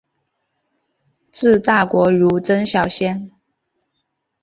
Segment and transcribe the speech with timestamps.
[1.31, 3.29] 治大国如烹小鲜。